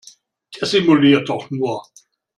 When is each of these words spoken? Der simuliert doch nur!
Der 0.59 0.65
simuliert 0.67 1.29
doch 1.29 1.51
nur! 1.51 1.83